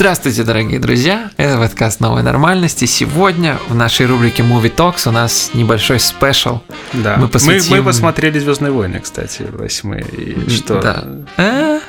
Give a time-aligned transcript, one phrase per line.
[0.00, 1.30] Здравствуйте, дорогие друзья!
[1.36, 2.86] Это подкаст «Новой нормальности».
[2.86, 6.60] Сегодня в нашей рубрике Movie Talks у нас небольшой спешл.
[6.94, 7.18] Да.
[7.18, 7.72] Мы, посвятим...
[7.72, 10.06] мы, мы посмотрели «Звездные войны», кстати, восьмые.
[10.06, 10.80] И что?
[10.80, 11.04] Да.
[11.36, 11.80] А,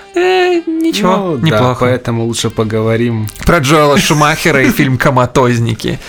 [0.91, 1.85] ничего, ну, неплохо.
[1.85, 3.27] Да, поэтому лучше поговорим.
[3.45, 5.99] Про Джоэла Шумахера и фильм «Коматозники».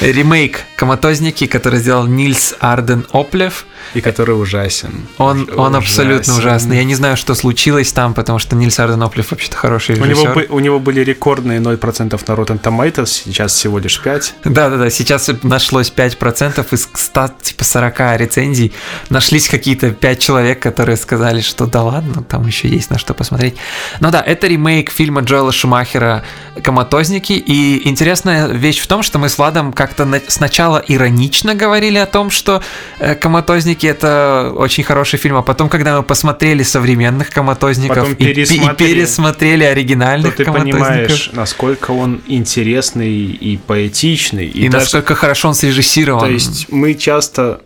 [0.00, 5.06] Ремейк «Коматозники», который сделал Нильс Арден Оплев– и который ужасен.
[5.18, 5.58] Он, ужасен.
[5.58, 6.76] он абсолютно ужасный.
[6.76, 10.30] Я не знаю, что случилось там, потому что Нильс Арденоплев вообще-то хороший режиссер.
[10.30, 14.34] У него, у него были рекордные 0% на Rotten Tomatoes, сейчас всего лишь 5.
[14.44, 18.72] Да-да-да, сейчас нашлось 5% из 100, типа 40 рецензий.
[19.08, 23.56] Нашлись какие-то 5 человек, которые сказали, что да ладно, там еще есть на что посмотреть.
[24.00, 26.24] Но да, это ремейк фильма Джоэла Шумахера
[26.60, 32.06] «Коматозники», и интересная вещь в том, что мы с Владом как-то сначала иронично говорили о
[32.06, 32.60] том, что
[32.98, 38.90] э, «Коматозники» это очень хороший фильм, а потом, когда мы посмотрели современных коматозников и, пересмотрели,
[38.90, 44.46] и пересмотрели оригинальных то ты понимаешь, насколько он интересный и поэтичный.
[44.46, 46.20] И, и даже, насколько хорошо он срежиссирован.
[46.20, 47.60] То есть мы часто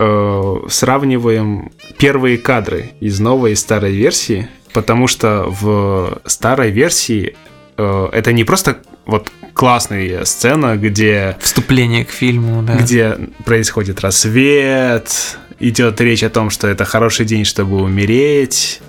[0.00, 7.36] э, сравниваем первые кадры из новой и старой версии, потому что в старой версии
[7.78, 11.38] э, это не просто вот классная сцена, где...
[11.40, 12.74] Вступление к фильму, да.
[12.74, 18.82] Где происходит рассвет, идет речь о том, что это хороший день, чтобы умереть.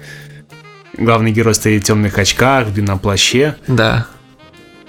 [0.98, 3.56] Главный герой стоит в темных очках, в длинном плаще.
[3.68, 4.08] Да.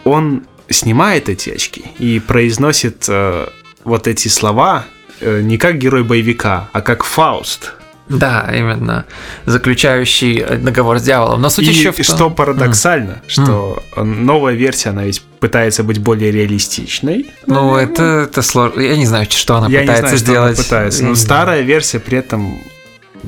[0.04, 3.48] Он снимает эти очки и произносит э,
[3.84, 4.86] вот эти слова
[5.20, 7.74] э, не как герой боевика, а как Фауст.
[8.08, 9.04] Да, именно.
[9.46, 11.40] Заключающий договор с дьяволом.
[11.40, 12.04] Но суть и еще в том...
[12.04, 13.22] что парадоксально, mm.
[13.26, 14.04] что mm.
[14.04, 17.30] новая версия, она ведь пытается быть более реалистичной.
[17.46, 18.80] Ну, это, это сложно.
[18.80, 20.52] Я не знаю, что она Я пытается не знаю, сделать.
[20.52, 21.04] Что она пытается.
[21.04, 22.60] Но старая версия при этом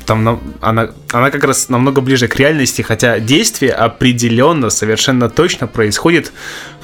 [0.07, 6.33] там она, она как раз намного ближе к реальности, хотя действие определенно, совершенно точно происходит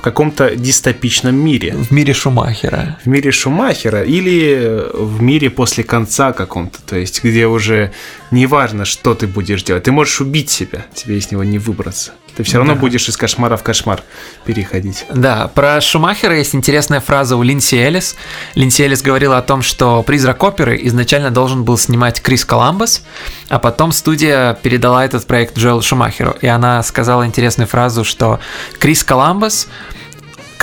[0.04, 1.74] каком-то дистопичном мире.
[1.74, 2.98] В мире Шумахера.
[3.02, 7.90] В мире Шумахера или в мире после конца каком-то, то есть где уже
[8.30, 12.12] не важно, что ты будешь делать, ты можешь убить себя, тебе из него не выбраться.
[12.36, 12.80] Ты все равно да.
[12.80, 14.02] будешь из кошмара в кошмар
[14.44, 15.06] переходить.
[15.14, 18.16] Да, про Шумахера есть интересная фраза у Линси Элис.
[18.56, 23.04] Линси Элис говорила о том, что «Призрак оперы» изначально должен был снимать Крис Коламбас,
[23.48, 26.36] а потом студия передала этот проект Джоэлу Шумахеру.
[26.40, 28.40] И она сказала интересную фразу, что
[28.80, 29.68] Крис Коламбас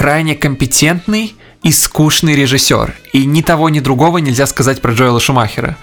[0.02, 2.96] крайне компетентный и скучный режиссер.
[3.14, 5.78] И ни того, ни другого нельзя сказать про Джоэла Шумахера.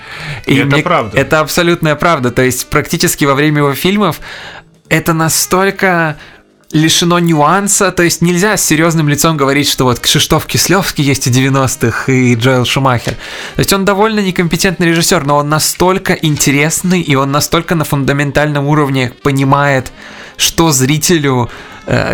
[0.44, 1.16] И, это мне, правда.
[1.16, 2.32] Это абсолютная правда.
[2.32, 4.20] То есть практически во время его фильмов
[4.88, 6.16] это настолько
[6.72, 11.30] лишено нюанса, то есть нельзя с серьезным лицом говорить, что вот Кшиштоф Кислевский есть и
[11.30, 13.12] 90-х, и Джоэл Шумахер.
[13.54, 18.66] То есть он довольно некомпетентный режиссер, но он настолько интересный, и он настолько на фундаментальном
[18.66, 19.92] уровне понимает,
[20.36, 21.48] что зрителю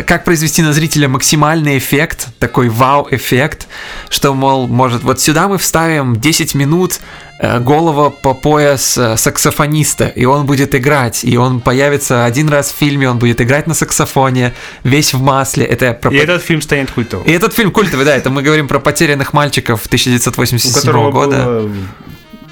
[0.07, 3.67] как произвести на зрителя максимальный эффект, такой вау-эффект,
[4.09, 7.01] что, мол, может, вот сюда мы вставим 10 минут
[7.41, 12.71] э, голова по пояс э, саксофониста, и он будет играть, и он появится один раз
[12.71, 15.65] в фильме, он будет играть на саксофоне, весь в масле.
[15.65, 16.13] Это про...
[16.13, 17.27] И этот фильм станет культовым.
[17.27, 21.69] И этот фильм культовый, да, это мы говорим про потерянных мальчиков 1987 года.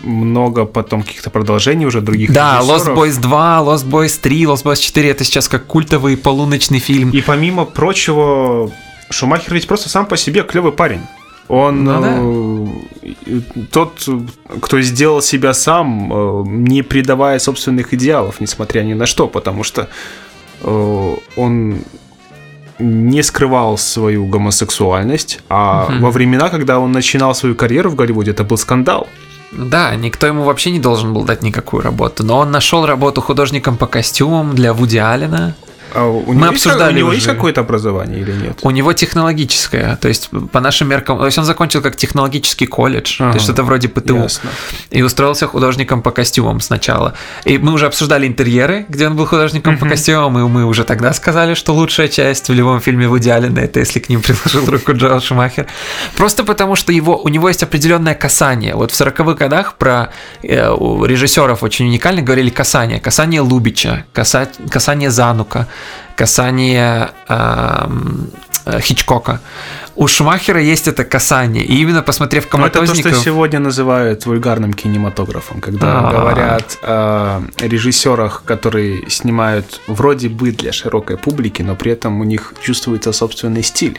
[0.03, 2.97] Много потом каких-то продолжений уже других Да, режиссеров.
[2.97, 7.11] Lost Boys 2, Lost Boys 3, Lost Boys 4 это сейчас как культовый полуночный фильм.
[7.11, 8.71] И помимо прочего,
[9.11, 11.01] Шумахер ведь просто сам по себе клевый парень.
[11.49, 13.11] Он ну, да.
[13.27, 14.09] Э, тот,
[14.61, 19.89] кто сделал себя сам, э, не предавая собственных идеалов, несмотря ни на что, потому что
[20.63, 21.79] э, он
[22.79, 26.07] не скрывал свою гомосексуальность, а угу.
[26.07, 29.09] во времена, когда он начинал свою карьеру в Голливуде, это был скандал.
[29.53, 33.77] Да, никто ему вообще не должен был дать никакую работу, но он нашел работу художником
[33.77, 35.55] по костюмам для Вуди Аллена.
[35.95, 36.83] А у Мы обсуждали.
[36.83, 38.59] Есть, у него есть какое-то образование или нет?
[38.63, 43.17] У него технологическое, то есть по нашим меркам, то есть он закончил как технологический колледж,
[43.21, 44.51] ага, то есть что-то вроде ПТУ, ясно.
[44.91, 47.15] и устроился художником по костюмам сначала.
[47.45, 51.13] И мы уже обсуждали интерьеры, где он был художником по костюмам, и мы уже тогда
[51.13, 54.93] сказали, что лучшая часть в любом фильме в идеале это если к ним приложил руку
[54.93, 55.67] Джоэл Шумахер.
[56.17, 58.75] Просто потому что его у него есть определенное касание.
[58.75, 60.11] Вот в 40-х годах про
[60.43, 65.69] э, у режиссеров очень уникально говорили касание, касание Лубича, каса, касание Занука
[66.17, 67.89] касание э,
[68.81, 69.41] Хичкока.
[69.95, 73.01] У Шумахера есть это касание, и именно посмотрев коматозников...
[73.01, 76.13] это то, что сегодня называют вульгарным кинематографом, когда А-а-а.
[76.13, 82.55] говорят о режиссерах, которые снимают вроде бы для широкой публики, но при этом у них
[82.63, 83.99] чувствуется собственный стиль.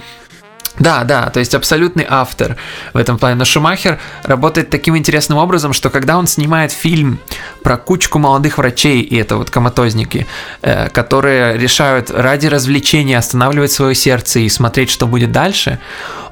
[0.79, 2.57] Да, да, то есть абсолютный автор
[2.93, 3.35] в этом плане.
[3.35, 7.19] Но Шумахер работает таким интересным образом, что когда он снимает фильм
[7.61, 10.25] про кучку молодых врачей, и это вот коматозники,
[10.61, 15.79] э, которые решают ради развлечения останавливать свое сердце и смотреть, что будет дальше,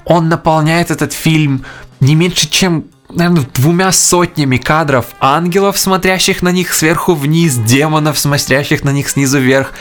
[0.06, 1.64] он наполняет этот фильм
[2.00, 8.84] не меньше, чем наверное, двумя сотнями кадров ангелов, смотрящих на них сверху вниз, демонов, смотрящих
[8.84, 9.74] на них снизу вверх.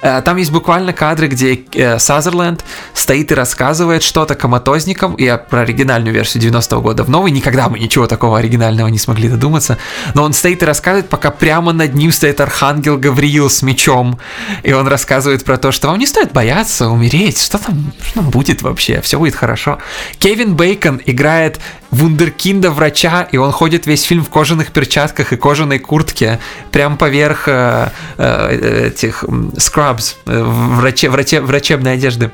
[0.00, 2.64] Э, там есть буквально кадры, где э, Сазерленд
[2.94, 7.78] стоит и рассказывает что-то коматозникам, я про оригинальную версию 90-го года, в новой никогда мы
[7.78, 9.78] ничего такого оригинального не смогли додуматься,
[10.14, 14.18] но он стоит и рассказывает, пока прямо над ним стоит архангел Гавриил с мечом,
[14.62, 18.30] и он рассказывает про то, что вам не стоит бояться умереть, что там, что там
[18.30, 19.78] будет вообще, все будет хорошо.
[20.18, 25.78] Кевин Бейкон играет вундеркинда врача, и он ходит весь фильм в кожаных перчатках и кожаной
[25.78, 26.38] куртке,
[26.70, 32.30] прям поверх э, э, этих scrubs, э, враче, враче, врачебной одежды.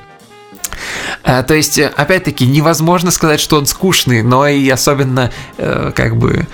[1.22, 6.46] Э, то есть, опять-таки, невозможно сказать, что он скучный, но и особенно, э, как бы,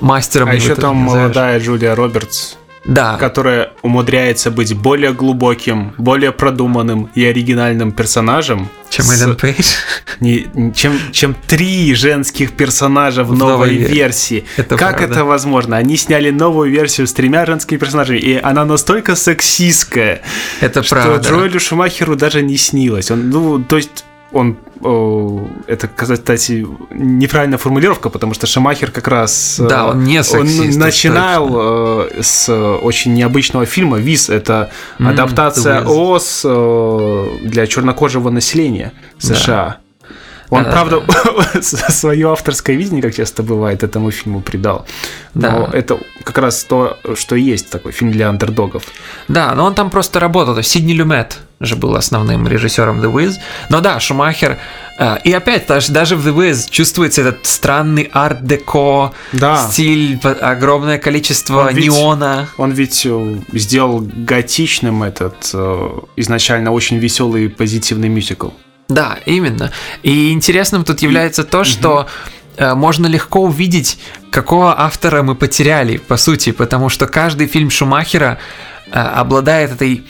[0.00, 0.48] мастером.
[0.48, 3.16] А еще там молодая Джулия Робертс да.
[3.16, 8.68] которая умудряется быть более глубоким, более продуманным и оригинальным персонажем.
[8.90, 9.74] Чем Эллен Пейдж?
[10.20, 14.44] Не, чем, чем три женских персонажа в, в новой, новой версии.
[14.56, 15.14] Это как правда.
[15.14, 15.76] это возможно?
[15.76, 20.22] Они сняли новую версию с тремя женскими персонажами, и она настолько сексистская,
[20.60, 21.28] это что правда.
[21.28, 23.10] Джоэлю Шумахеру даже не снилось.
[23.10, 24.56] Он, ну, то есть он
[25.68, 31.48] это, кстати, неправильная формулировка, потому что Шамахер как раз да, он не сексист, он начинал
[31.48, 32.22] точно.
[32.22, 32.52] с
[32.82, 34.28] очень необычного фильма Виз.
[34.28, 39.78] Это mm, адаптация ОС для чернокожего населения США.
[39.78, 39.81] Да.
[40.52, 41.02] Он, да, правда,
[41.54, 41.62] да.
[41.62, 44.84] свое авторское видение, как часто бывает, этому фильму придал.
[45.32, 48.82] Но это как раз то, что есть такой фильм для андердогов.
[49.28, 50.52] Да, но он там просто работал.
[50.52, 53.36] То есть Сидни Люмет же был основным режиссером The Wiz.
[53.70, 54.58] Но да, Шумахер.
[54.98, 59.56] Э, и опять, даже, даже в The Wiz чувствуется этот странный арт-деко да.
[59.56, 62.40] стиль, огромное количество он неона.
[62.40, 68.48] Ведь, он ведь э, сделал готичным этот э, изначально очень веселый позитивный мюзикл.
[68.92, 69.72] Да, именно.
[70.02, 72.06] И интересным тут является то, что
[72.56, 73.98] э, можно легко увидеть,
[74.30, 78.38] какого автора мы потеряли, по сути, потому что каждый фильм Шумахера
[78.90, 80.04] э, обладает этой,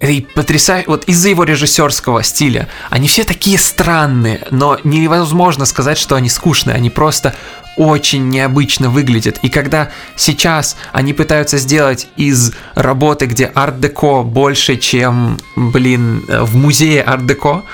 [0.00, 0.86] этой потрясающей...
[0.86, 2.68] Вот из-за его режиссерского стиля.
[2.90, 6.76] Они все такие странные, но невозможно сказать, что они скучные.
[6.76, 7.34] Они просто
[7.76, 9.38] очень необычно выглядят.
[9.42, 17.02] И когда сейчас они пытаются сделать из работы, где арт-деко больше, чем, блин, в музее
[17.02, 17.64] арт-деко,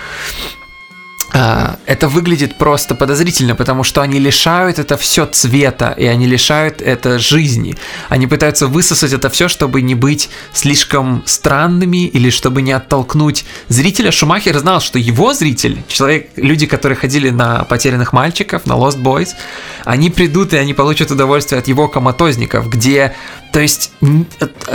[1.32, 7.18] это выглядит просто подозрительно, потому что они лишают это все цвета, и они лишают это
[7.18, 7.76] жизни.
[8.08, 14.12] Они пытаются высосать это все, чтобы не быть слишком странными или чтобы не оттолкнуть зрителя.
[14.12, 19.30] Шумахер знал, что его зритель, человек, люди, которые ходили на потерянных мальчиков, на Lost Boys,
[19.84, 23.14] они придут и они получат удовольствие от его коматозников, где
[23.52, 23.92] то есть,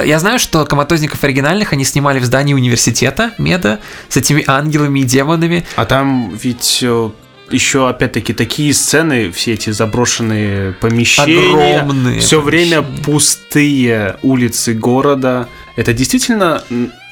[0.05, 5.03] я знаю, что коматозников оригинальных они снимали в здании университета Меда с этими ангелами и
[5.03, 5.65] демонами.
[5.75, 7.09] А там ведь э,
[7.51, 15.49] еще опять-таки такие сцены, все эти заброшенные помещения, Огромные все время пустые улицы города.
[15.75, 16.63] Это действительно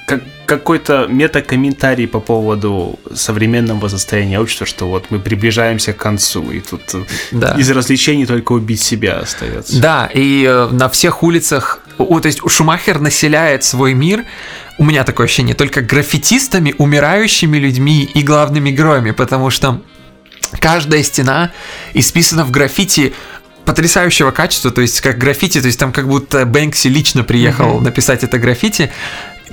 [0.08, 6.62] как, какой-то мета-комментарий по поводу современного состояния общества, что вот мы приближаемся к концу, и
[6.62, 7.56] тут э, да.
[7.58, 9.82] из развлечений только убить себя остается.
[9.82, 14.24] Да, и э, на всех улицах, о, то есть Шумахер населяет свой мир,
[14.78, 19.82] у меня такое ощущение, только граффитистами, умирающими людьми и главными героями, потому что
[20.60, 21.52] каждая стена
[21.94, 23.14] исписана в граффити
[23.66, 27.84] потрясающего качества, то есть как граффити, то есть там как будто Бэнкси лично приехал mm-hmm.
[27.84, 28.92] написать это граффити,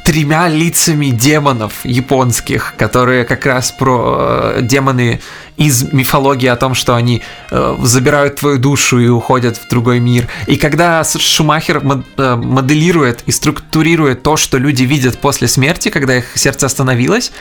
[0.05, 5.21] тремя лицами демонов японских, которые как раз про э, демоны
[5.57, 10.27] из мифологии о том, что они э, забирают твою душу и уходят в другой мир.
[10.47, 16.17] И когда Шумахер мод, э, моделирует и структурирует то, что люди видят после смерти, когда
[16.17, 17.33] их сердце остановилось,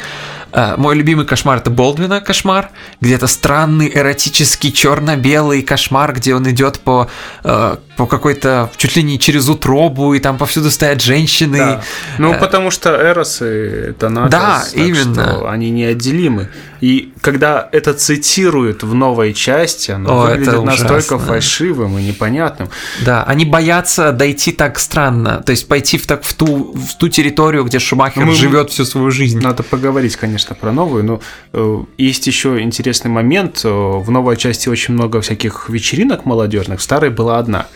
[0.51, 6.50] э, мой любимый кошмар это Болдвина кошмар, где это странный эротический черно-белый кошмар, где он
[6.50, 7.08] идет по,
[7.44, 11.57] э, по какой-то чуть ли не через утробу, и там повсюду стоят женщины.
[11.57, 11.83] Да.
[12.17, 15.50] Ну, э, потому что Эрос и Танатос, да, именно.
[15.50, 16.50] они неотделимы.
[16.79, 22.69] И когда этот цитируют в новой части, оно О, выглядит настолько фальшивым и непонятным.
[23.05, 27.07] Да, они боятся дойти так странно, то есть пойти в, так, в, ту, в ту
[27.07, 29.39] территорию, где Шумахер Мы, живет всю свою жизнь.
[29.39, 31.21] Надо поговорить, конечно, про новую, но
[31.53, 33.62] э, есть еще интересный момент.
[33.63, 37.67] Э, в новой части очень много всяких вечеринок молодежных, в старой была одна.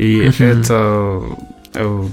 [0.00, 1.22] И это
[1.74, 2.04] э,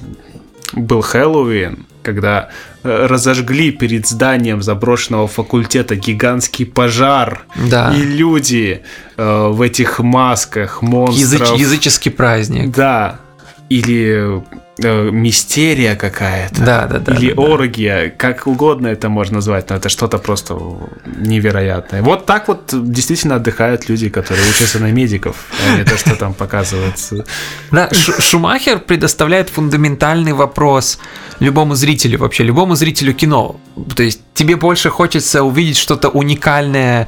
[0.74, 2.50] был Хэллоуин, когда
[2.84, 7.94] э, разожгли перед зданием заброшенного факультета гигантский пожар, Да.
[7.96, 8.82] и люди
[9.18, 11.42] э, в этих масках монстров.
[11.54, 12.72] Языч- языческий праздник.
[12.76, 13.20] Да.
[13.70, 14.44] Или
[14.82, 16.62] э, мистерия какая-то.
[16.62, 17.14] Да, да, да.
[17.16, 17.42] Или да, да.
[17.42, 20.58] оргия, как угодно это можно назвать, но это что-то просто
[21.06, 22.02] невероятное.
[22.02, 25.36] Вот так вот действительно отдыхают люди, которые учатся на медиков,
[25.68, 27.26] а не то, что там показывается.
[27.72, 31.00] Да, Шумахер предоставляет фундаментальный вопрос
[31.40, 33.60] любому зрителю, вообще любому зрителю кино.
[33.96, 37.08] То есть тебе больше хочется увидеть что-то уникальное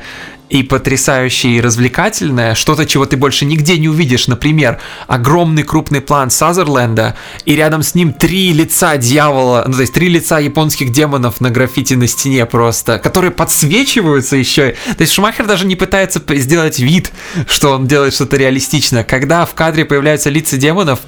[0.50, 4.28] и потрясающее и развлекательное, что-то, чего ты больше нигде не увидишь.
[4.28, 7.16] Например, огромный крупный план Сазерленда,
[7.46, 11.50] и рядом с ним три лица дьявола, ну то есть три лица японских демонов на
[11.50, 14.76] граффити на стене просто, которые подсвечиваются еще.
[14.98, 17.12] То есть Шумахер даже не пытается сделать вид,
[17.48, 19.04] что он делает что-то реалистичное.
[19.04, 21.00] Когда в кадре появляются лица демонов,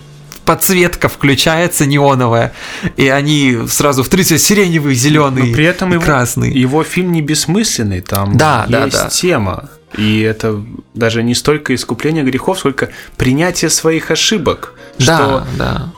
[0.51, 2.51] подсветка включается неоновая,
[2.97, 6.51] и они сразу в 30 сиреневый, зеленый, Но при этом и его, красный.
[6.51, 9.07] его фильм не бессмысленный, там Да, да, есть да.
[9.07, 9.69] тема.
[9.97, 10.61] И это
[10.93, 14.73] даже не столько искупление грехов, сколько принятие своих ошибок.
[14.99, 15.91] Да, Что да.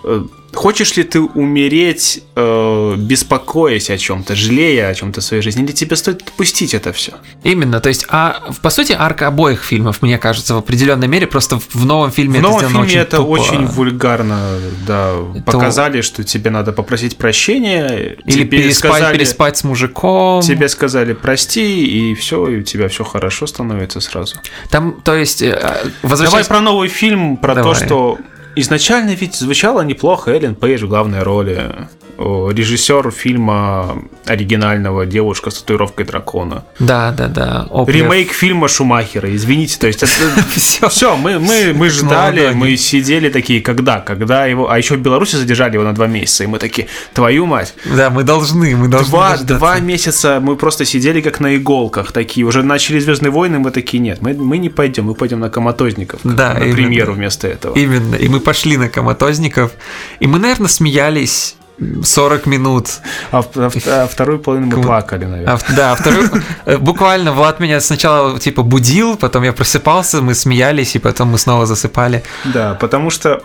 [0.53, 5.63] Э, хочешь ли ты умереть, э, беспокоясь о чем-то, жалея о чем-то в своей жизни,
[5.63, 7.13] или тебе стоит отпустить это все?
[7.43, 11.59] Именно, то есть, а по сути арка обоих фильмов, мне кажется, в определенной мере, просто
[11.59, 13.27] в новом фильме В новом это фильме очень это тупо.
[13.29, 19.57] очень вульгарно, да, Это- показали, что тебе надо попросить прощения, Или тебе переспать, сказали, переспать
[19.57, 20.41] с мужиком.
[20.41, 24.35] тебе сказали прости и все, и у тебя все хорошо становится сразу.
[24.69, 26.47] Там, то есть, э, Давай возвращаясь...
[26.47, 27.73] про новый фильм, про Давай.
[27.73, 28.17] то, что
[28.55, 31.87] изначально ведь звучало неплохо Эллен Пейдж в главной роли.
[32.17, 36.63] О, Режиссер фильма оригинального «Девушка с татуировкой дракона».
[36.79, 37.67] Да, да, да.
[37.71, 37.95] Оплев.
[37.95, 40.11] Ремейк фильма Шумахера, извините, то есть это...
[40.89, 44.69] Все, мы, ждали, мы сидели такие, когда, когда его...
[44.69, 48.09] А еще в Беларуси задержали его на два месяца, и мы такие, твою мать, Да,
[48.09, 49.11] мы должны, мы должны
[49.45, 52.45] Два, месяца мы просто сидели как на иголках такие.
[52.45, 56.21] Уже начали Звездные войны, мы такие, нет, мы, не пойдем, мы пойдем на коматозников.
[56.23, 57.75] Да, на премьеру вместо этого.
[57.75, 58.15] Именно.
[58.15, 59.71] И мы пошли на коматозников,
[60.19, 61.55] и мы, наверное, смеялись
[62.03, 62.87] 40 минут.
[63.31, 65.55] А, а а вторую половину мы плакали, наверное.
[65.55, 66.29] А, да, второй...
[66.65, 71.37] э, Буквально Влад меня сначала типа будил, потом я просыпался, мы смеялись, и потом мы
[71.37, 72.23] снова засыпали.
[72.45, 73.41] Да, потому что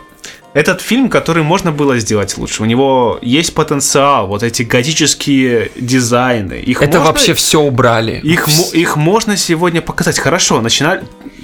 [0.54, 2.62] этот фильм, который можно было сделать лучше.
[2.62, 6.54] У него есть потенциал, вот эти готические дизайны.
[6.54, 8.20] Их Это можно- вообще все убрали.
[8.24, 10.18] Их, их можно сегодня показать.
[10.18, 11.02] Хорошо, начинали...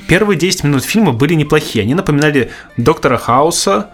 [0.09, 1.83] Первые 10 минут фильма были неплохие.
[1.83, 3.91] Они напоминали Доктора Хауса.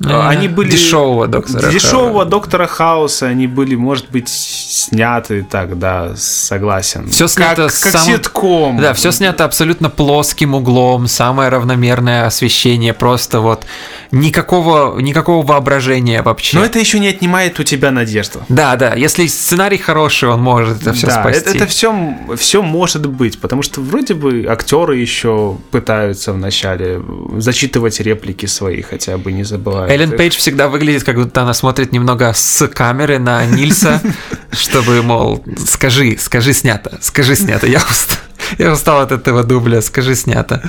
[0.00, 0.70] Э, Они были...
[0.70, 1.70] Дешевого доктора.
[1.70, 2.30] Дешевого Хауса.
[2.30, 3.26] доктора Хауса.
[3.26, 7.08] Они были, может быть, сняты так, да, согласен.
[7.10, 8.78] Всё снято как, с как ситком.
[8.80, 13.64] Да, все снято абсолютно плоским углом, самое равномерное освещение, просто вот
[14.10, 16.58] никакого, никакого воображения вообще.
[16.58, 18.40] Но это еще не отнимает у тебя надежду.
[18.48, 21.40] Да, да, если сценарий хороший, он может это все да, спасти.
[21.40, 21.94] это, это все,
[22.36, 27.00] все может быть, потому что вроде бы актеры еще пытаются вначале
[27.36, 29.83] зачитывать реплики свои, хотя бы не забывая.
[29.88, 34.00] Эллен Пейдж всегда выглядит, как будто она смотрит немного с камеры на Нильса,
[34.52, 38.18] чтобы, мол, скажи, скажи снято, скажи снято, я устал,
[38.58, 40.62] я устал от этого дубля, скажи снято.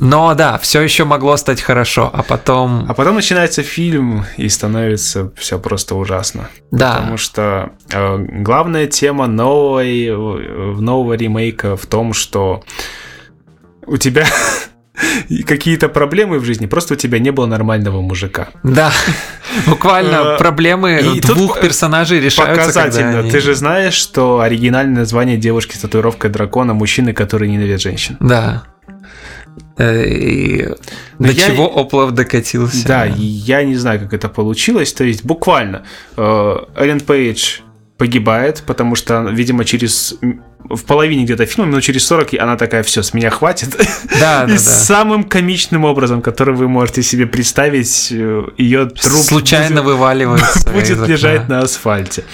[0.00, 2.86] Но да, все еще могло стать хорошо, а потом...
[2.88, 6.48] А потом начинается фильм, и становится все просто ужасно.
[6.70, 6.94] Да.
[6.96, 12.62] Потому что э, главная тема новой, нового ремейка в том, что
[13.86, 14.26] у тебя
[15.46, 18.48] какие-то проблемы в жизни, просто у тебя не было нормального мужика.
[18.62, 18.92] Да,
[19.66, 23.20] буквально Э, проблемы и двух персонажей решаются, Показательно.
[23.20, 23.30] они...
[23.30, 28.16] Ты же знаешь, что оригинальное название девушки с татуировкой дракона мужчины, которые ненавидят женщин.
[28.20, 28.64] Да.
[29.76, 30.68] Э, и
[31.18, 32.86] До я- чего Оплов докатился.
[32.86, 34.92] Да, и я не знаю, как это получилось.
[34.92, 35.84] То есть буквально
[36.16, 37.60] э, Эллен Пейдж
[37.98, 40.14] погибает, потому что, видимо, через
[40.70, 43.76] в половине где-то фильма, минут через 40, она такая, все, с меня хватит.
[44.20, 44.58] Да, да, И да.
[44.58, 50.70] самым комичным образом, который вы можете себе представить, ее труп Случайно будет- вываливается.
[50.70, 52.24] будет лежать на асфальте.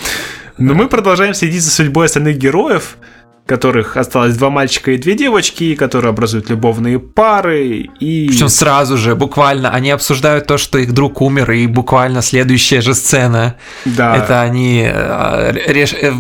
[0.59, 2.97] Но мы продолжаем следить за судьбой остальных героев,
[3.47, 7.91] которых осталось два мальчика и две девочки, которые образуют любовные пары.
[8.01, 8.27] И...
[8.29, 12.95] Причем сразу же, буквально, они обсуждают то, что их друг умер, и буквально следующая же
[12.95, 13.57] сцена.
[13.85, 16.13] да, Это они э, реш- э,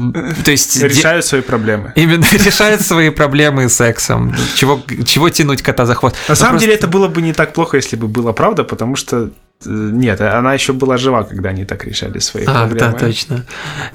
[0.45, 1.93] то есть де- решают свои проблемы.
[1.97, 4.35] именно решают свои проблемы сексом.
[4.57, 6.17] Чего, чего тянуть кота за хвост?
[6.29, 9.31] На самом деле это было бы не так плохо, если бы было правда, потому что
[9.67, 12.93] нет, она еще была жива, когда они так решали свои а, проблемы.
[12.93, 13.47] Да, точно.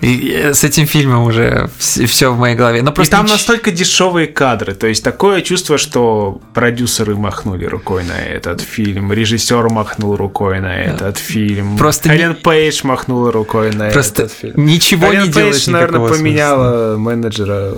[0.01, 2.81] И с этим фильмом уже все в моей голове.
[2.81, 3.33] Но просто и там нич...
[3.33, 4.73] настолько дешевые кадры.
[4.73, 10.75] То есть такое чувство, что продюсеры махнули рукой на этот фильм, режиссер махнул рукой на
[10.75, 11.77] этот фильм.
[11.77, 12.35] Просто Эллен не...
[12.35, 14.65] Пейдж махнула рукой на просто этот фильм.
[14.65, 16.97] Ничего Эллен не Пейдж, наверное, поменяла смысла.
[16.97, 17.73] менеджера.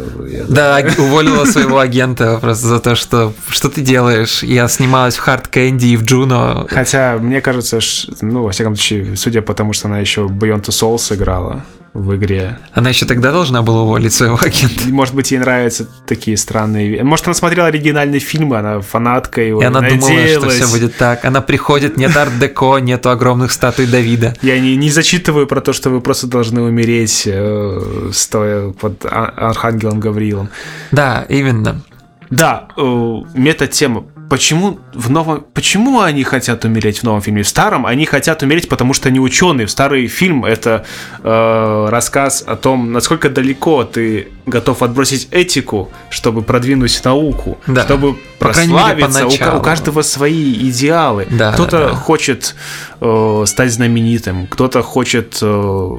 [0.48, 4.44] Да, уволила своего агента просто за то, что что ты делаешь.
[4.44, 6.66] Я снималась в Хард Кэнди и в Джуно.
[6.70, 7.81] Хотя, мне кажется,
[8.22, 12.16] ну, во всяком случае, судя по тому, что она еще Beyond Two Souls играла в
[12.16, 12.58] игре.
[12.74, 14.88] Она еще тогда должна была уволить своего агента.
[14.88, 17.04] Может быть, ей нравятся такие странные...
[17.04, 20.36] Может, она смотрела оригинальный фильм, она фанатка его, И она надеялась.
[20.36, 21.26] думала, что все будет так.
[21.26, 24.36] Она приходит, нет арт-деко, нету огромных статуй Давида.
[24.42, 30.00] Я не, не зачитываю про то, что вы просто должны умереть, э, стоя под Архангелом
[30.00, 30.50] Гавриилом.
[30.92, 31.82] Да, именно.
[32.30, 32.82] Да, э,
[33.34, 37.44] мета-тема почему в новом, почему они хотят умереть в новом фильме?
[37.44, 39.68] В старом они хотят умереть, потому что они ученые.
[39.68, 40.86] В старый фильм это
[41.22, 47.84] э, рассказ о том, насколько далеко ты готов отбросить этику, чтобы продвинуть науку, да.
[47.84, 49.28] чтобы По прославиться.
[49.28, 51.28] У, у каждого свои идеалы.
[51.30, 51.96] Да, кто-то да.
[51.96, 52.56] хочет
[53.02, 55.90] э, стать знаменитым, кто-то хочет э,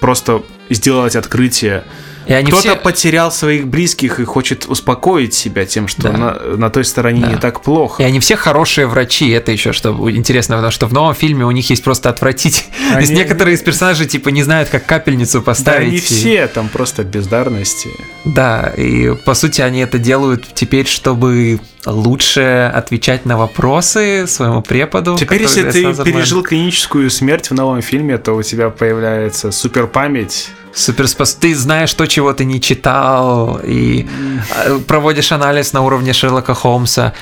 [0.00, 0.40] просто
[0.70, 1.84] сделать открытие
[2.26, 2.76] и они Кто-то все...
[2.76, 6.12] потерял своих близких и хочет успокоить себя тем, что да.
[6.12, 7.28] на, на той стороне да.
[7.28, 8.02] не так плохо.
[8.02, 11.50] И они все хорошие врачи, это еще что интересно, потому что в новом фильме у
[11.50, 12.66] них есть просто отвратить.
[12.80, 12.92] Они...
[12.94, 15.88] То есть некоторые из персонажей типа не знают, как капельницу поставить.
[15.88, 17.90] Да, не все, там просто бездарности.
[18.24, 25.16] Да, и по сути они это делают теперь, чтобы лучше отвечать на вопросы своему преподу.
[25.18, 30.48] Теперь, если ты пережил клиническую смерть в новом фильме, то у тебя появляется супер память
[30.76, 31.34] суперспос...
[31.34, 34.06] Ты знаешь то, чего ты не читал, и
[34.54, 37.12] а, проводишь анализ на уровне Шерлока Холмса.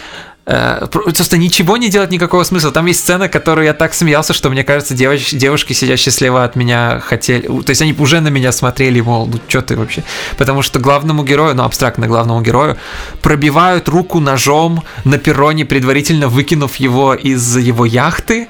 [0.46, 2.70] Э, просто ничего не делать никакого смысла.
[2.70, 5.32] Там есть сцена, которую я так смеялся, что мне кажется, девоч...
[5.32, 7.46] девушки, сидящие слева от меня, хотели.
[7.46, 10.02] То есть они уже на меня смотрели, мол, ну что ты вообще?
[10.37, 12.76] Потому что главному герою, ну абстрактно главному герою,
[13.23, 18.49] пробивают руку ножом на перроне, предварительно выкинув его из его яхты.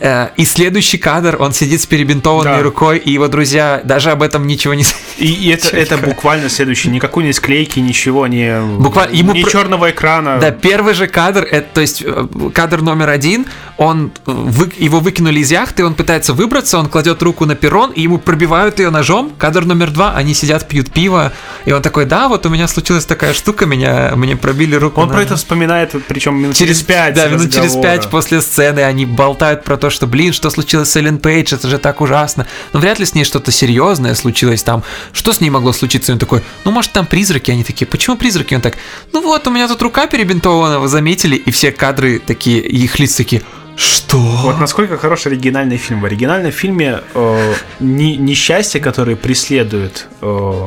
[0.00, 2.62] Э, и следующий кадр, он сидит с перебинтованной да.
[2.62, 4.84] рукой, и его друзья даже об этом ничего не
[5.18, 9.90] И, и это, это буквально следующий, никакой не склейки, ничего, не, буквально, ему не черного
[9.90, 10.38] экрана.
[10.38, 13.46] Да, первый же кадр, это, то есть э, кадр номер один,
[13.78, 18.02] он вы, его выкинули из яхты, он пытается выбраться, он кладет руку на перрон, и
[18.02, 19.32] ему пробивают ее ножом.
[19.38, 21.32] Кадр номер два, они сидят, пьют пиво,
[21.64, 25.00] и он такой, да, вот у меня случилась такая штука, меня, мне пробили руку.
[25.00, 25.14] Он на...
[25.14, 27.14] про это вспоминает, причем минут через пять.
[27.14, 30.96] Да, минут через пять после сцены они болтают про то, что, блин, что случилось с
[30.96, 32.48] Эллен Пейдж, это же так ужасно.
[32.72, 34.82] Но вряд ли с ней что-то серьезное случилось там.
[35.12, 36.10] Что с ней могло случиться?
[36.10, 37.52] И он такой, ну, может, там призраки?
[37.52, 38.56] Они такие, почему призраки?
[38.56, 38.76] Он так,
[39.12, 41.36] ну вот, у меня тут рука перебинтована, вы заметили?
[41.36, 43.42] И все кадры такие, их лица такие,
[43.78, 44.18] что?
[44.18, 46.00] Вот насколько хороший оригинальный фильм.
[46.00, 50.66] В оригинальном фильме э, не, несчастье, которое преследует э,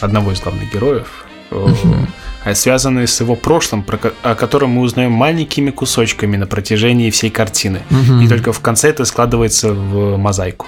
[0.00, 1.66] одного из главных героев, э,
[2.44, 7.30] а связанные с его прошлым, про, о котором мы узнаем маленькими кусочками на протяжении всей
[7.30, 7.82] картины.
[7.90, 8.24] Uh-huh.
[8.24, 10.66] И только в конце это складывается в мозаику.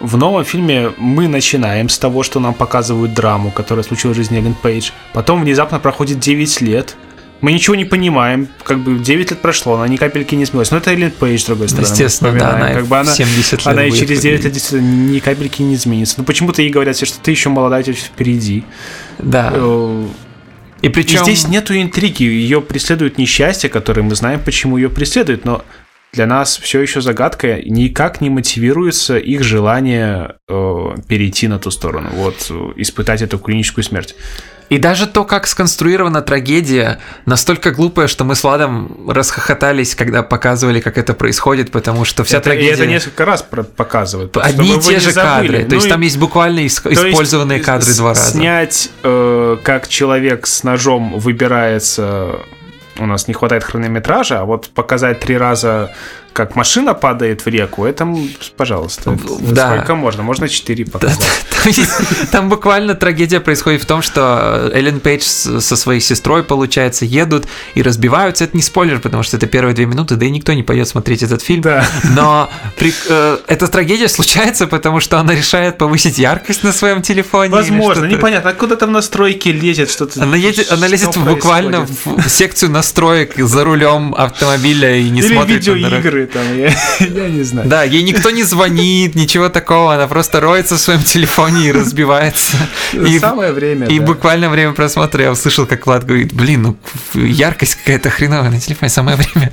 [0.00, 4.38] В новом фильме мы начинаем с того, что нам показывают драму, которая случилась в жизни
[4.38, 4.90] Эллен Пейдж.
[5.12, 6.96] Потом внезапно проходит 9 лет,
[7.42, 10.70] мы ничего не понимаем, как бы 9 лет прошло, она ни капельки не изменилась.
[10.70, 11.88] Но это Эллен Пейдж, с другой стороны.
[11.88, 15.18] Естественно, да, она, как бы она 70 лет Она и через 9 лет действительно ни
[15.18, 16.14] капельки не изменится.
[16.18, 18.64] Но почему-то ей говорят все, что ты еще молодая, тебе впереди.
[19.18, 19.52] Да.
[19.54, 20.06] Э,
[20.82, 21.20] и причем...
[21.20, 25.64] И здесь нету интриги, ее преследует несчастье, которое мы знаем, почему ее преследует, но
[26.12, 32.10] для нас все еще загадка, никак не мотивируется их желание э, перейти на ту сторону,
[32.12, 34.14] вот э, испытать эту клиническую смерть.
[34.68, 40.80] И даже то, как сконструирована трагедия, настолько глупая, что мы с Владом расхохотались, когда показывали,
[40.80, 42.70] как это происходит, потому что вся это, трагедия...
[42.70, 44.36] И это несколько раз показывают.
[44.36, 45.62] Одни и те же кадры.
[45.64, 45.90] Ну, то есть и...
[45.90, 46.80] там есть буквально ис...
[46.84, 48.30] использованные есть, кадры два раза.
[48.30, 52.40] Снять, э, как человек с ножом выбирается
[52.98, 55.94] у нас не хватает хронометража, а вот показать три раза
[56.32, 58.08] как машина падает в реку, это,
[58.56, 59.74] пожалуйста, да.
[59.74, 60.22] сколько можно?
[60.22, 61.18] Можно 4 показать.
[61.62, 61.72] Там,
[62.30, 67.82] там буквально трагедия происходит в том, что Эллен Пейдж со своей сестрой, получается, едут и
[67.82, 68.44] разбиваются.
[68.44, 71.22] Это не спойлер, потому что это первые две минуты, да и никто не пойдет смотреть
[71.22, 71.62] этот фильм.
[71.62, 71.86] Да.
[72.16, 77.52] Но при, э, эта трагедия случается, потому что она решает повысить яркость на своем телефоне.
[77.52, 80.22] Возможно, непонятно, откуда там настройки лезет, что-то.
[80.22, 85.66] Она, едет, она лезет буквально в секцию настроек за рулем автомобиля и не Или смотрит
[85.66, 86.21] на дорогу.
[86.22, 86.72] Видеоигры там, я,
[87.22, 87.68] я не знаю.
[87.68, 92.56] Да, ей никто не звонит, ничего такого, она просто роется в своем телефоне и разбивается.
[92.92, 94.06] И, Самое время, и да.
[94.06, 96.76] буквально время просмотра я услышал, как Влад говорит, блин, ну
[97.14, 99.52] яркость какая-то хреновая на телефоне, самое время.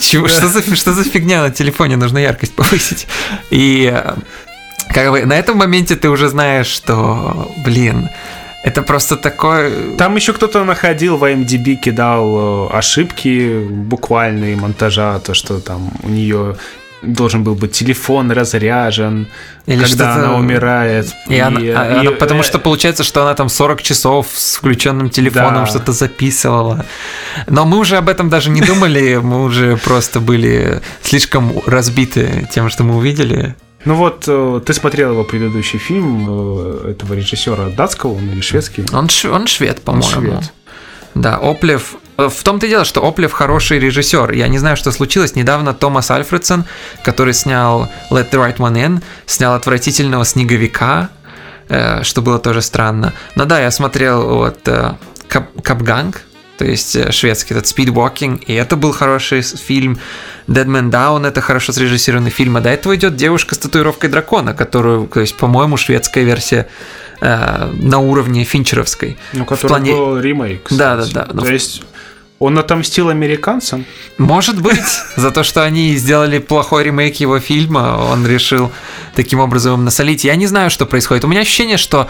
[0.00, 3.06] Чего, что, за, что за фигня на телефоне, нужно яркость повысить.
[3.50, 4.14] И э,
[4.92, 8.08] как бы на этом моменте ты уже знаешь, что, блин,
[8.66, 9.96] это просто такое...
[9.96, 16.08] Там еще кто-то находил в IMDb, кидал э, ошибки буквальные монтажа, то, что там у
[16.08, 16.56] нее
[17.02, 19.26] должен был быть телефон разряжен,
[19.66, 21.06] Или когда она умирает.
[21.28, 24.26] И она, И, а- и- она- потому э, что получается, что она там 40 часов
[24.34, 25.66] с включенным телефоном Да.
[25.66, 26.84] что-то записывала.
[27.46, 32.68] Но мы уже об этом даже не думали, мы уже просто были слишком разбиты тем,
[32.70, 33.54] что мы увидели.
[33.86, 38.84] Ну вот, э, ты смотрел его предыдущий фильм э, этого режиссера датского, он или шведский?
[38.92, 40.08] Он, ш- он швед, по-моему.
[40.08, 40.52] швед.
[41.14, 41.94] Да, Оплев.
[42.18, 44.32] э, В том-то и дело, что Оплев хороший режиссер.
[44.32, 45.34] Я не знаю, что случилось.
[45.36, 46.64] Недавно Томас Альфредсон,
[47.04, 51.08] который снял Let the Right One In, снял отвратительного снеговика,
[52.02, 53.12] что было тоже странно.
[53.36, 54.58] Но да, я смотрел вот
[55.28, 56.22] Кап- Капганг,
[56.58, 59.98] то есть э, шведский этот Speedwalking, и это был хороший фильм.
[60.48, 64.54] Dead Man Down это хорошо срежиссированный фильм, а до этого идет девушка с татуировкой дракона,
[64.54, 66.68] которую, то есть, по-моему, шведская версия
[67.20, 69.16] э, на уровне финчеровской.
[69.32, 70.64] Ну, который плане- был ремейк.
[70.64, 70.78] кстати.
[70.78, 71.28] Да, да, да.
[71.32, 71.82] Ну, То есть
[72.38, 73.86] он отомстил американцам?
[74.18, 74.84] Может быть,
[75.16, 78.70] за то, что они сделали плохой ремейк его фильма, он решил
[79.14, 80.24] таким образом им насолить.
[80.24, 81.24] Я не знаю, что происходит.
[81.24, 82.08] У меня ощущение, что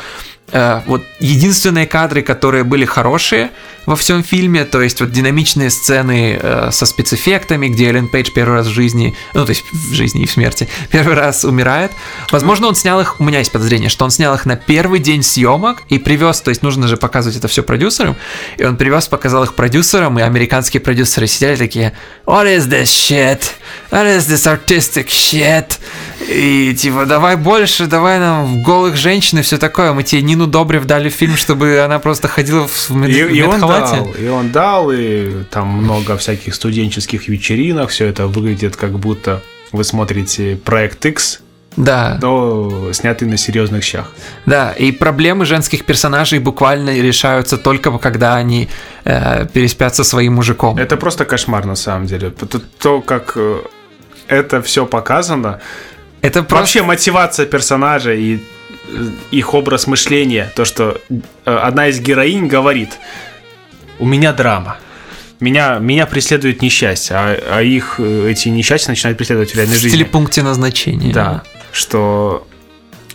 [0.52, 3.50] э, вот единственные кадры, которые были хорошие
[3.86, 8.54] во всем фильме, то есть вот динамичные сцены э, со спецэффектами, где Эллен Пейдж первый
[8.54, 11.92] раз в жизни, ну то есть в жизни и в смерти, первый раз умирает.
[12.32, 15.22] Возможно, он снял их, у меня есть подозрение, что он снял их на первый день
[15.22, 18.16] съемок и привез, то есть нужно же показывать это все продюсерам,
[18.58, 21.92] и он привез, показал их продюсерам, и американские продюсеры сидели такие,
[22.26, 23.40] what is this shit?
[23.90, 25.78] What is this artistic shit?
[26.28, 29.92] И типа, давай больше, давай нам голых женщин и все такое.
[29.92, 33.60] Мы тебе Нину Добрев дали фильм, чтобы она просто ходила в мед- И, и он
[33.60, 39.40] дал, и он дал, и там много всяких студенческих вечеринок, все это выглядит как будто
[39.72, 41.40] вы смотрите проект X,
[41.76, 44.12] Да, но снятый на серьезных щах.
[44.46, 44.72] да.
[44.72, 48.68] И проблемы женских персонажей буквально решаются только когда они
[49.04, 50.76] э, переспят со своим мужиком.
[50.78, 52.30] Это просто кошмар на самом деле.
[52.30, 52.46] То,
[52.78, 53.60] то, как э,
[54.28, 55.58] это все показано,
[56.22, 56.54] Это просто...
[56.56, 58.38] Вообще мотивация персонажа и
[59.30, 62.98] их образ мышления, то, что э, одна из героинь говорит,
[63.98, 64.78] у меня драма,
[65.40, 69.80] меня, меня преследует несчастье, а, а их э, эти несчастья начинают преследовать в реальной в
[69.80, 69.96] жизни.
[69.98, 71.12] телепункте назначения.
[71.12, 72.46] Да, что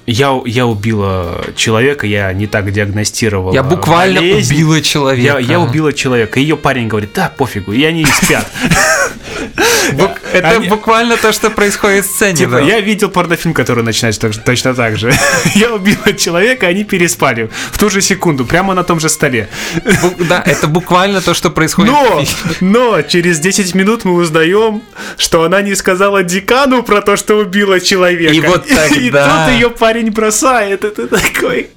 [0.05, 4.53] я, я убила человека, я не так диагностировала Я буквально болезнь.
[4.53, 5.39] убила человека.
[5.39, 6.39] Я, я убила человека.
[6.39, 8.47] Ее парень говорит, да, пофигу, и они спят.
[10.33, 12.35] Это Они- буквально то, что происходит в сцене.
[12.37, 12.59] Типа, да.
[12.61, 15.11] я видел порнофильм, который начинается так- точно так же.
[15.55, 19.49] Я убила человека, они переспали в ту же секунду, прямо на том же столе.
[19.85, 21.91] Бу- Да, это буквально то, что происходит.
[21.91, 22.23] Но,
[22.61, 24.81] но через 10 минут мы узнаем,
[25.17, 28.33] что она не сказала декану про то, что убила человека.
[28.33, 30.83] И вот И тогда- тут ее парень бросает.
[30.83, 31.69] Это такой...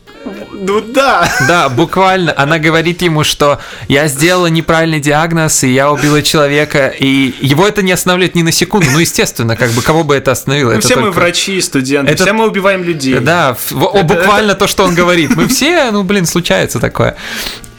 [0.67, 1.29] Ну да.
[1.47, 2.35] Да, буквально.
[2.37, 7.83] Она говорит ему, что я сделала неправильный диагноз, и я убила человека, и его это
[7.83, 8.87] не останавливает ни на секунду.
[8.93, 10.71] Ну, естественно, как бы кого бы это остановило?
[10.73, 13.15] Ну, это все мы только- врачи, студенты, Это- все мы убиваем людей.
[13.21, 15.37] Да, в- о, буквально то, что он говорит.
[15.37, 17.17] Мы все, ну, блин, случается такое.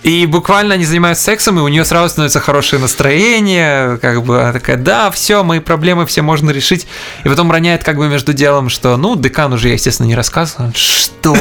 [0.04, 4.54] И буквально они занимаются сексом, и у нее сразу становится хорошее настроение, как бы она
[4.54, 6.86] такая, да, все, мои проблемы все можно решить.
[7.24, 10.72] И потом роняет как бы между делом, что, ну, декан уже я, естественно, не рассказывал.
[10.76, 11.36] Что?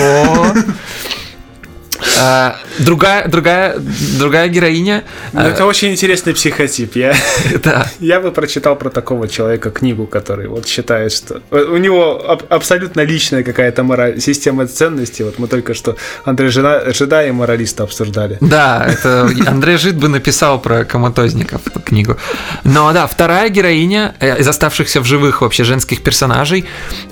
[2.19, 3.77] А, Другая, другая,
[4.19, 5.05] другая героиня.
[5.33, 6.97] Ну, это очень интересный психотип.
[6.97, 7.15] Я,
[7.63, 7.87] Да.
[8.01, 13.01] я бы прочитал про такого человека книгу, который вот считает, что у него аб- абсолютно
[13.03, 15.23] личная какая-то мораль, система ценностей.
[15.25, 18.39] Вот мы только что Андрей Жена, Жида и моралиста обсуждали.
[18.41, 22.17] Да, это Андрей Жид бы написал про коматозников книгу.
[22.65, 26.65] Но да, вторая героиня э, из оставшихся в живых вообще женских персонажей,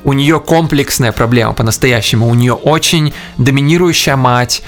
[0.04, 2.28] у нее комплексная проблема по-настоящему.
[2.28, 4.62] У нее очень доминирующая мать.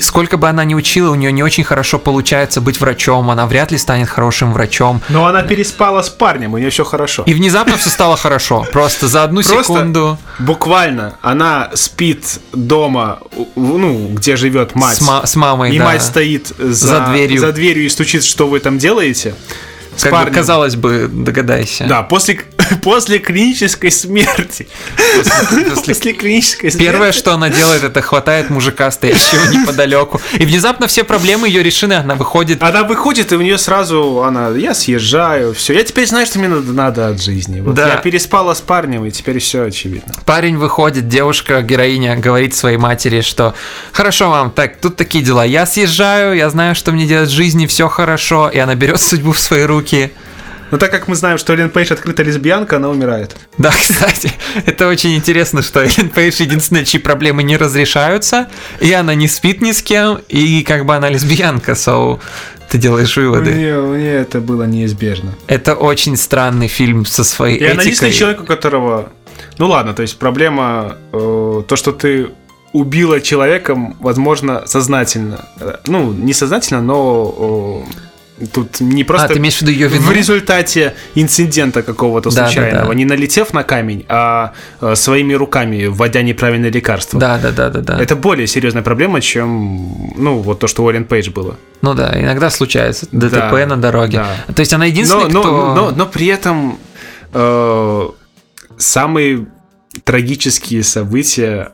[0.00, 3.70] Сколько бы она ни учила, у нее не очень хорошо получается быть врачом, она вряд
[3.70, 5.00] ли станет хорошим врачом.
[5.08, 7.22] Но она переспала с парнем, у нее все хорошо.
[7.26, 8.66] И внезапно все стало хорошо.
[8.72, 13.18] Просто за одну Просто секунду Буквально, она спит дома,
[13.56, 14.96] ну, где живет мать.
[14.96, 15.74] с, ма- с мамой.
[15.74, 15.84] и да.
[15.84, 17.40] мать стоит за, За дверью.
[17.40, 19.34] за дверью и стучит, что вы там делаете.
[19.96, 21.84] С Как бы, казалось бы, догадайся.
[21.86, 22.40] Да, после,
[22.82, 24.66] после клинической смерти.
[25.74, 26.90] После клинической смерти.
[26.90, 30.20] Первое, что она делает, это хватает мужика, стоящего неподалеку.
[30.32, 32.62] И внезапно все проблемы ее решены, она выходит.
[32.62, 35.74] Она выходит, и у нее сразу она, я съезжаю, все.
[35.74, 37.60] Я теперь знаю, что мне надо от жизни.
[37.60, 37.88] Вот да.
[37.88, 40.12] Я переспала с парнем, и теперь все очевидно.
[40.24, 43.54] Парень выходит, девушка, героиня, говорит своей матери, что
[43.92, 45.44] хорошо, мам, так, тут такие дела.
[45.44, 48.48] Я съезжаю, я знаю, что мне делать в жизни, все хорошо.
[48.48, 50.12] И она берет судьбу в свои руки
[50.70, 53.36] но так как мы знаем, что Эллен Пейдж открытая лесбиянка, она умирает.
[53.58, 54.32] Да, кстати,
[54.66, 58.48] это очень интересно, что Эллен Пейдж единственная, чьи проблемы не разрешаются,
[58.80, 62.20] и она не спит ни с кем, и как бы она лесбиянка, so
[62.68, 63.52] ты делаешь выводы.
[63.52, 65.34] Мне, мне это было неизбежно.
[65.46, 67.68] Это очень странный фильм со своей и этикой.
[67.68, 69.12] И она единственный человек, у которого...
[69.58, 72.30] Ну ладно, то есть проблема, э, то, что ты
[72.72, 75.44] убила человека, возможно, сознательно.
[75.60, 77.84] Э, ну, не сознательно, но...
[77.88, 78.13] Э,
[78.52, 80.06] Тут не просто а, ты имеешь в, виду ее вину?
[80.06, 82.94] в результате инцидента какого-то да, случайного, да, да.
[82.94, 87.20] не налетев на камень, а э, своими руками вводя неправильное лекарство.
[87.20, 88.02] Да, да, да, да, да.
[88.02, 91.56] Это более серьезная проблема, чем ну вот то, что у Уоллен Пейдж было.
[91.80, 94.18] Ну да, иногда случается ДТП да, на дороге.
[94.18, 94.52] Да.
[94.52, 95.50] То есть она единственная, но, кто...
[95.52, 96.78] но, но, но при этом
[97.32, 98.08] э,
[98.78, 99.46] самые
[100.02, 101.73] трагические события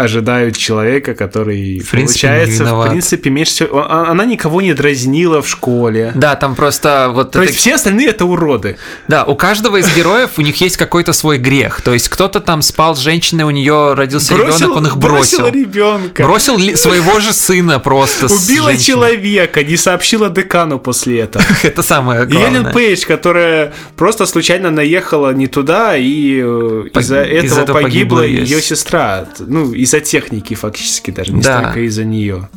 [0.00, 3.86] ожидают человека, который, в принципе, получается, в принципе, меньше всего...
[3.88, 6.12] А, она никого не дразнила в школе.
[6.14, 7.32] Да, там просто вот...
[7.32, 7.48] То это...
[7.48, 8.76] есть все остальные это уроды.
[9.08, 11.80] Да, у каждого из героев у них есть какой-то свой грех.
[11.82, 15.40] То есть кто-то там спал с женщиной, у нее родился ребенок, он их бросил.
[15.40, 16.22] Бросил ребенка.
[16.22, 21.44] Бросил ли, своего же сына просто Убила человека, не сообщила декану после этого.
[21.62, 22.60] Это самое главное.
[22.60, 29.26] Елен Пейдж, которая просто случайно наехала не туда, и э, из-за этого погибла ее сестра.
[29.38, 31.60] Ну, из из-за техники фактически даже, не да.
[31.60, 32.48] столько из-за нее.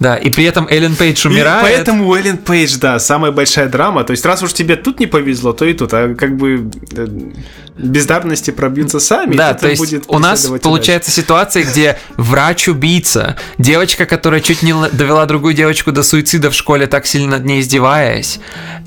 [0.00, 1.64] Да, и при этом Эллен Пейдж умирает.
[1.64, 4.04] И поэтому Эллен Пейдж, да, самая большая драма.
[4.04, 5.94] То есть, раз уж тебе тут не повезло, то и тут.
[5.94, 7.06] А как бы э,
[7.76, 9.34] бездарности пробьются сами.
[9.34, 11.22] Да, то есть будет у нас получается дальше.
[11.22, 17.06] ситуация, где врач-убийца, девочка, которая чуть не довела другую девочку до суицида в школе, так
[17.06, 18.38] сильно над ней издеваясь,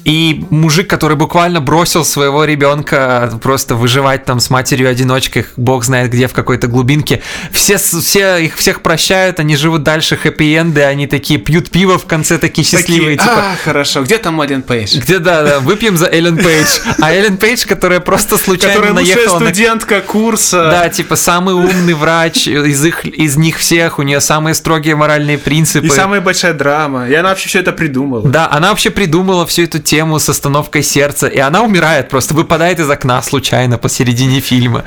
[0.06, 6.28] и мужик, который буквально бросил своего ребенка просто выживать там с матерью-одиночкой, бог знает где,
[6.28, 7.21] в какой-то глубинке.
[7.52, 12.38] Все, все их всех прощают, они живут дальше, хэппи-энды, они такие пьют пиво в конце,
[12.38, 13.17] такие счастливые.
[13.17, 14.97] Такие, типа, а, хорошо, где там Эллен Пейдж?
[14.97, 16.80] Где, да, да, выпьем за Эллен Пейдж.
[17.02, 20.02] А Эллен Пейдж, которая просто случайно которая наехала студентка на...
[20.02, 20.70] курса.
[20.72, 25.38] Да, типа самый умный врач из, их, из них всех, у нее самые строгие моральные
[25.38, 25.88] принципы.
[25.88, 27.08] И самая большая драма.
[27.10, 28.28] И она вообще все это придумала.
[28.28, 32.36] Да, она вообще придумала всю эту тему тему с остановкой сердца, и она умирает, просто
[32.36, 34.84] выпадает из окна случайно посередине фильма.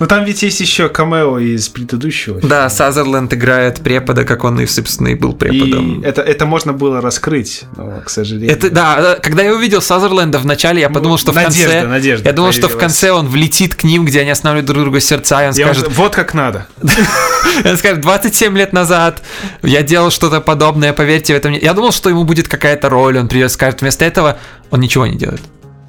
[0.00, 2.40] Но там ведь есть еще камео из предыдущего.
[2.40, 2.50] Фильма.
[2.50, 6.00] Да, Сазерленд играет препода, как он и, собственно, и был преподом.
[6.00, 8.50] И это, это можно было раскрыть, но, к сожалению.
[8.50, 11.86] Это, да, когда я увидел Сазерленда в начале, я подумал, что надежда, в конце...
[11.86, 15.00] Надежда я думал, что в конце он влетит к ним, где они останавливают друг друга
[15.00, 15.88] сердца, и он я скажет...
[15.88, 16.66] Он, вот как надо.
[17.64, 19.22] Он скажет, 27 лет назад
[19.62, 21.52] я делал что-то подобное, поверьте в этом.
[21.52, 24.38] Я думал, что ему будет какая-то роль, он придет, скажет, вместо этого
[24.70, 25.40] он ничего не делает.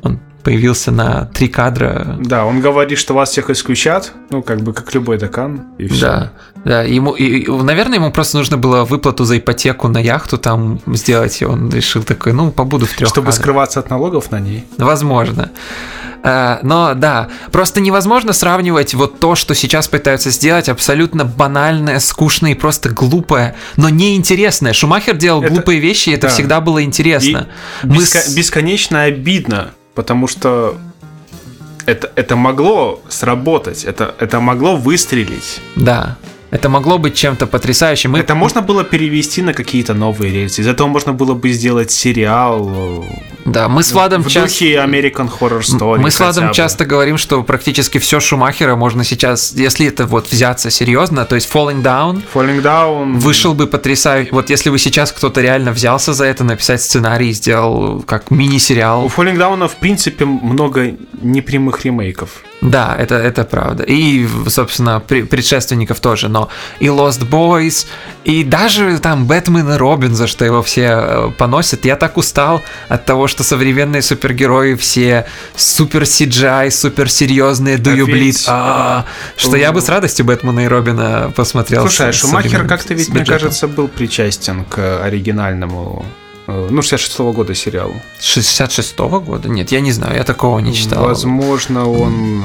[0.04, 2.18] Он появился на три кадра.
[2.20, 6.02] Да, он говорит, что вас всех исключат, ну, как бы, как любой декан, и все.
[6.02, 6.32] Да,
[6.64, 11.42] да, ему, и, наверное, ему просто нужно было выплату за ипотеку на яхту там сделать,
[11.42, 13.36] и он решил такой, ну, побуду в трех Чтобы кадрах.
[13.36, 14.66] скрываться от налогов на ней.
[14.78, 15.52] Возможно.
[16.22, 22.52] Uh, но да, просто невозможно сравнивать вот то, что сейчас пытаются сделать, абсолютно банальное, скучное
[22.52, 24.74] и просто глупое, но неинтересное.
[24.74, 26.34] Шумахер делал это, глупые вещи, и это да.
[26.34, 27.48] всегда было интересно.
[27.84, 28.36] И Мы беско- с...
[28.36, 30.78] Бесконечно обидно, потому что
[31.86, 35.62] это, это могло сработать, это, это могло выстрелить.
[35.76, 36.18] Да.
[36.52, 38.16] Это могло быть чем-то потрясающим.
[38.16, 40.62] Это можно было перевести на какие-то новые рельсы.
[40.62, 43.06] Из этого можно было бы сделать сериал.
[43.06, 44.50] Э, да, мы с Владом в часто...
[44.50, 46.00] духе American Horror Story.
[46.00, 50.70] Мы с Владом часто говорим, что практически все Шумахера можно сейчас, если это вот взяться
[50.70, 52.24] серьезно, то есть Falling Down.
[52.34, 53.20] Falling Down.
[53.20, 54.32] Вышел бы потрясающий.
[54.32, 59.06] Вот если бы сейчас кто-то реально взялся за это, написать сценарий, сделал как мини-сериал.
[59.06, 62.44] У Falling Down в принципе много непрямых ремейков.
[62.62, 63.84] Да, это, это правда.
[63.84, 66.39] И, собственно, предшественников тоже, но
[66.80, 67.88] и Lost Boys,
[68.24, 71.86] и даже там Бэтмен и Робин, за что его все э, поносят.
[71.86, 75.26] Я так устал от того, что современные супергерои все
[75.56, 80.68] супер CGI, супер серьезные, do you bleed, а, что я бы с радостью Бэтмена и
[80.68, 81.82] Робина посмотрел.
[81.82, 86.06] Слушай, а Шумахер как-то ведь, мне кажется, был причастен к оригинальному
[86.50, 87.94] Э, ну, 66-го года сериал.
[88.20, 89.48] 66-го года?
[89.50, 91.04] Нет, я не знаю, я такого не читал.
[91.04, 92.44] Возможно, он...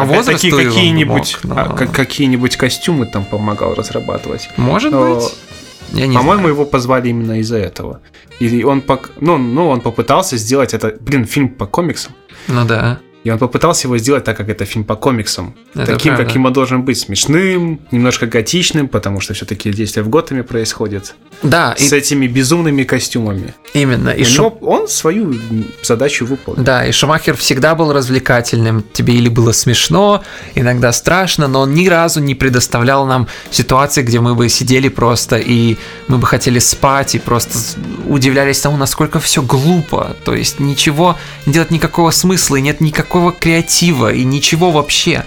[0.00, 1.74] По возрасту какие-нибудь, мог, но...
[1.74, 4.48] А, какие-нибудь костюмы там помогал разрабатывать.
[4.56, 5.14] Может но...
[5.14, 6.14] быть.
[6.14, 8.00] По-моему, его позвали именно из-за этого.
[8.40, 9.10] И он, пок...
[9.20, 12.12] ну, ну, он попытался сделать это, блин, фильм по комиксам.
[12.46, 13.00] Ну да.
[13.28, 15.54] И он попытался его сделать так, как это фильм по комиксам.
[15.74, 16.24] Это таким, правда.
[16.24, 16.98] каким он должен быть.
[16.98, 21.14] Смешным, немножко готичным, потому что все-таки действия в Готэме происходят.
[21.42, 21.74] Да.
[21.76, 21.96] С и...
[21.96, 23.52] этими безумными костюмами.
[23.74, 24.08] Именно.
[24.08, 24.56] И Шум...
[24.62, 25.34] он свою
[25.82, 26.62] задачу выполнил.
[26.64, 28.82] Да, и Шумахер всегда был развлекательным.
[28.94, 34.20] Тебе или было смешно, иногда страшно, но он ни разу не предоставлял нам ситуации, где
[34.20, 35.76] мы бы сидели просто и
[36.08, 37.58] мы бы хотели спать и просто
[38.06, 40.16] удивлялись тому, насколько все глупо.
[40.24, 45.24] То есть ничего, делать никакого смысла и нет никакого никакого креатива и ничего вообще.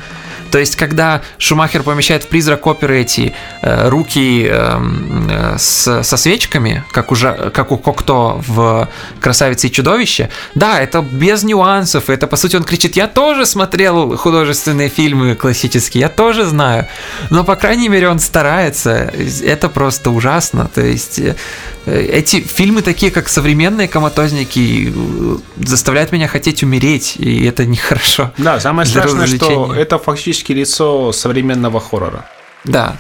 [0.52, 6.18] То есть, когда Шумахер помещает в призрак оперы эти э, руки эм, э, с, со
[6.18, 8.90] свечками, как, уже, как у Кокто в
[9.22, 14.18] «Красавице и чудовище», да, это без нюансов, это, по сути, он кричит, я тоже смотрел
[14.18, 16.86] художественные фильмы классические, я тоже знаю,
[17.30, 19.10] но, по крайней мере, он старается,
[19.44, 21.22] это просто ужасно, то есть...
[21.86, 28.32] Э, эти фильмы такие, как современные коматозники, э, заставляют меня хотеть умереть, и это нехорошо.
[28.38, 32.26] Да, самое страшное, что это фактически лицо современного хоррора.
[32.64, 32.98] Да,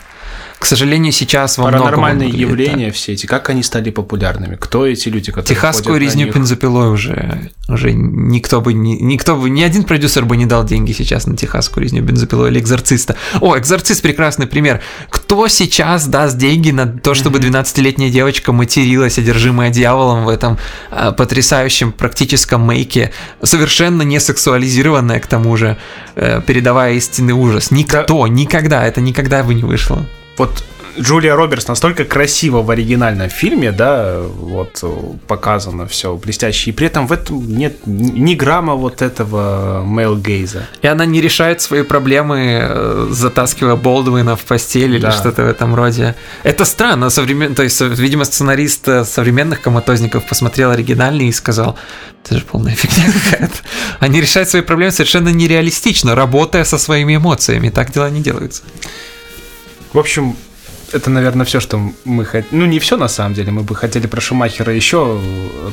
[0.61, 2.95] к сожалению, сейчас во Паранормальные явления это...
[2.95, 4.57] все эти, как они стали популярными?
[4.57, 9.63] Кто эти люди, которые Техасскую резню бензопилой уже, уже никто бы, не, никто бы, ни
[9.63, 13.15] один продюсер бы не дал деньги сейчас на техасскую резню бензопилой или экзорциста.
[13.39, 14.81] О, экзорцист прекрасный пример.
[15.09, 20.59] Кто сейчас даст деньги на то, чтобы 12-летняя девочка материлась, одержимая дьяволом в этом
[20.91, 25.77] э, потрясающем практическом мейке, совершенно не сексуализированная к тому же,
[26.13, 27.71] э, передавая истинный ужас?
[27.71, 28.29] Никто, да.
[28.29, 30.05] никогда, это никогда бы не вышло
[30.37, 30.63] вот
[30.99, 34.83] Джулия Робертс настолько красиво в оригинальном фильме, да, вот
[35.27, 40.67] показано все блестяще, и при этом в этом нет ни грамма вот этого мейл гейза.
[40.81, 45.09] И она не решает свои проблемы, э, затаскивая Болдуина в постель да.
[45.09, 46.15] или что-то в этом роде.
[46.43, 47.55] Это странно, современ...
[47.55, 51.77] то есть, видимо, сценарист э, современных коматозников посмотрел оригинальный и сказал,
[52.23, 53.55] это же полная фигня какая-то.
[53.99, 57.69] Они решают свои проблемы совершенно нереалистично, работая со своими эмоциями.
[57.69, 58.63] Так дела не делаются.
[59.93, 60.35] В общем,
[60.93, 62.47] это, наверное, все, что мы хотели.
[62.51, 63.51] Ну, не все на самом деле.
[63.51, 65.19] Мы бы хотели про Шумахера еще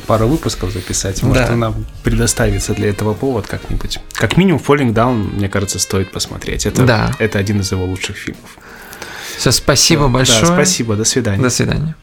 [0.07, 1.21] пару выпусков записать.
[1.23, 1.55] Может, да.
[1.55, 3.99] нам предоставится для этого повод как-нибудь.
[4.13, 6.65] Как минимум, Falling Down, мне кажется, стоит посмотреть.
[6.65, 7.15] Это, да.
[7.19, 8.57] это один из его лучших фильмов.
[9.37, 10.41] Все, спасибо все, большое.
[10.41, 11.41] Да, спасибо, до свидания.
[11.41, 11.95] До свидания.